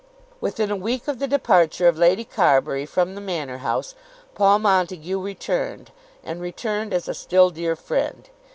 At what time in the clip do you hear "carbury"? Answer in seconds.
2.25-2.87